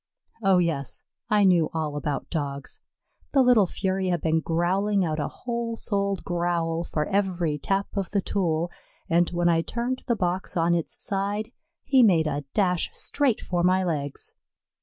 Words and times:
Oh, 0.41 0.57
yes, 0.57 1.03
I 1.29 1.43
knew 1.43 1.69
all 1.75 1.95
about 1.95 2.31
Dogs. 2.31 2.81
The 3.33 3.43
little 3.43 3.67
fury 3.67 4.07
had 4.07 4.19
been 4.21 4.39
growling 4.39 5.05
out 5.05 5.19
a 5.19 5.27
whole 5.27 5.75
souled 5.75 6.23
growl 6.25 6.83
for 6.83 7.05
every 7.05 7.59
tap 7.59 7.85
of 7.95 8.09
the 8.09 8.19
tool, 8.19 8.71
and 9.11 9.29
when 9.29 9.47
I 9.47 9.61
turned 9.61 10.01
the 10.07 10.15
box 10.15 10.57
on 10.57 10.73
its 10.73 11.03
side, 11.05 11.51
he 11.83 12.01
made 12.01 12.25
a 12.25 12.45
dash 12.55 12.89
straight 12.93 13.41
for 13.41 13.61
my 13.61 13.83
legs. 13.83 14.33